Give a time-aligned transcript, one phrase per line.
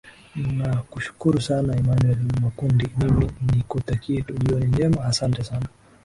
[0.57, 5.67] nakushukuru sana emmanuel makundi mimi nikutakie tu jioni njema ahsante sana